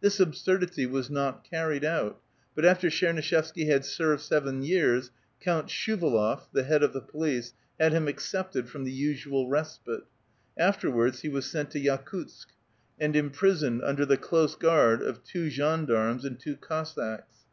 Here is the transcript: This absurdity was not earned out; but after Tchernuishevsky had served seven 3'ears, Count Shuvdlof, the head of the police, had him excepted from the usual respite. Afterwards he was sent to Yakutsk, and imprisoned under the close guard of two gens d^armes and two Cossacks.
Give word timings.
This 0.00 0.20
absurdity 0.20 0.86
was 0.86 1.10
not 1.10 1.48
earned 1.52 1.84
out; 1.84 2.20
but 2.54 2.64
after 2.64 2.88
Tchernuishevsky 2.88 3.66
had 3.66 3.84
served 3.84 4.20
seven 4.22 4.62
3'ears, 4.62 5.10
Count 5.40 5.66
Shuvdlof, 5.66 6.42
the 6.52 6.62
head 6.62 6.84
of 6.84 6.92
the 6.92 7.00
police, 7.00 7.54
had 7.80 7.90
him 7.92 8.06
excepted 8.06 8.68
from 8.68 8.84
the 8.84 8.92
usual 8.92 9.48
respite. 9.48 10.04
Afterwards 10.56 11.22
he 11.22 11.28
was 11.28 11.46
sent 11.50 11.72
to 11.72 11.80
Yakutsk, 11.80 12.52
and 13.00 13.16
imprisoned 13.16 13.82
under 13.82 14.06
the 14.06 14.16
close 14.16 14.54
guard 14.54 15.02
of 15.02 15.24
two 15.24 15.50
gens 15.50 15.88
d^armes 15.88 16.22
and 16.24 16.38
two 16.38 16.54
Cossacks. 16.54 17.44